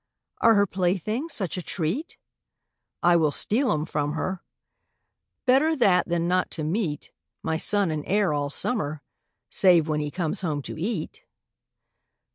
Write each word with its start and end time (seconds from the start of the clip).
Are 0.39 0.55
her 0.55 0.65
playthings 0.65 1.31
such 1.31 1.57
a 1.57 1.61
treat? 1.61 2.17
I 3.03 3.15
will 3.17 3.29
steal 3.29 3.71
'em 3.71 3.85
from 3.85 4.13
her; 4.13 4.41
Better 5.45 5.75
that 5.75 6.09
than 6.09 6.27
not 6.27 6.49
to 6.57 6.63
meet 6.63 7.11
My 7.43 7.57
son 7.57 7.91
and 7.91 8.03
heir 8.07 8.33
all 8.33 8.49
summer, 8.49 9.03
Save 9.51 9.87
when 9.87 9.99
he 9.99 10.09
comes 10.09 10.41
home 10.41 10.63
to 10.63 10.75
eat. 10.75 11.23